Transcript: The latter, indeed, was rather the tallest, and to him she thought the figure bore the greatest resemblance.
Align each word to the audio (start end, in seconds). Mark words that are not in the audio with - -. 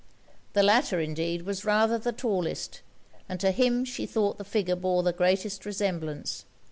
The 0.53 0.63
latter, 0.63 0.99
indeed, 0.99 1.43
was 1.43 1.63
rather 1.63 1.99
the 1.99 2.11
tallest, 2.11 2.81
and 3.29 3.39
to 3.39 3.51
him 3.51 3.85
she 3.85 4.07
thought 4.07 4.39
the 4.39 4.43
figure 4.43 4.75
bore 4.75 5.03
the 5.03 5.13
greatest 5.13 5.63
resemblance. 5.63 6.45